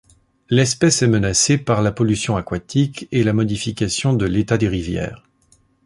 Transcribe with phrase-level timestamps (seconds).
[0.49, 5.27] L'espèce est menacée par la pollution aquatique et la modification de l'état des rivières.